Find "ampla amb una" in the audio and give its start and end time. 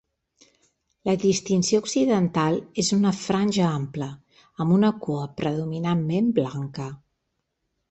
3.75-4.93